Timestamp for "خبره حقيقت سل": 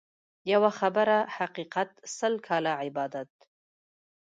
0.79-2.33